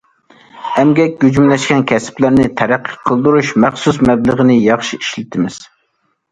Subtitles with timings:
[0.79, 5.65] ئەمگەك كۆجۈملەشكەن كەسىپلەرنى تەرەققىي قىلدۇرۇش مەخسۇس مەبلىغىنى ياخشى ئىشلىتىمىز.